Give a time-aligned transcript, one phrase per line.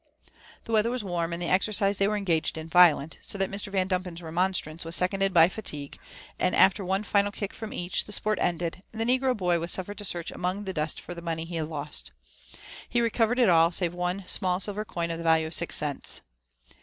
[0.63, 3.71] The weather was warm, and the exercise they were engaged in violent, so that Mr.
[3.71, 5.99] Yandumper's remonstrance was seconded by fatigue,
[6.39, 9.69] and after one final kick from each, the sport ended, and the negro boy was
[9.69, 12.11] suffered to search among the dust for the money he had lost.
[12.89, 16.21] He recovered it all except one small silver coin of the value of six cents.